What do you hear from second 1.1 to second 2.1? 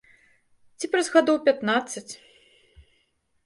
гадоў пятнаццаць?